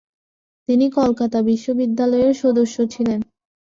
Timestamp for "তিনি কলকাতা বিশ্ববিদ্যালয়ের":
0.69-2.33